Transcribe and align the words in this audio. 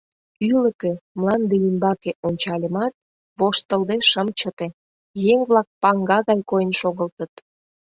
Ӱлыкӧ, 0.49 0.91
мланде 1.19 1.55
ӱмбаке, 1.67 2.11
ончальымат, 2.27 2.93
воштылде 3.39 3.97
шым 4.09 4.27
чыте: 4.39 4.67
еҥ-влак 5.31 5.67
паҥга 5.81 6.19
гай 6.27 6.39
койын 6.49 6.71
шогылтыт. 6.79 7.33